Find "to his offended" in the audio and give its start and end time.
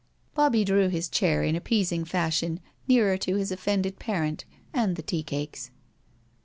3.19-3.99